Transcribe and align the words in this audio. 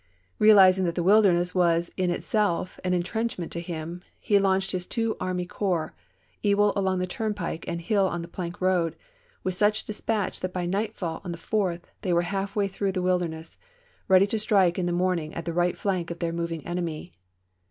Realizing 0.39 0.83
that 0.85 0.95
the 0.95 1.03
Wilderness 1.03 1.53
was 1.53 1.91
in 1.95 2.09
itself 2.09 2.79
an 2.83 2.91
intrenchment 2.95 3.51
to 3.51 3.61
him, 3.61 4.01
he 4.19 4.39
launched 4.39 4.71
his 4.71 4.87
two 4.87 5.15
army 5.19 5.45
corps— 5.45 5.93
Ewell 6.41 6.73
along 6.75 6.97
the 6.97 7.05
turnpike 7.05 7.67
and 7.67 7.79
Hill 7.79 8.07
on 8.07 8.23
the 8.23 8.27
plank 8.27 8.59
road— 8.61 8.95
with 9.43 9.53
such 9.53 9.83
dispatch 9.83 10.39
that 10.39 10.53
by 10.53 10.65
nightfall 10.65 11.21
on 11.23 11.33
the 11.33 11.37
4th 11.37 11.81
they 12.01 12.13
were 12.13 12.23
half 12.23 12.55
way 12.55 12.67
through 12.67 12.93
the 12.93 13.01
Wilder 13.03 13.25
A.^L.°L9ng, 13.25 13.29
ness, 13.29 13.57
ready 14.07 14.25
to 14.25 14.39
strike 14.39 14.79
in 14.79 14.87
the 14.87 14.91
morning 14.91 15.35
at 15.35 15.45
the 15.45 15.53
right 15.53 15.77
flank 15.77 16.09
*'of""'^ 16.09 16.15
of 16.15 16.19
their 16.19 16.33
moving 16.33 16.65
enemy. 16.65 17.13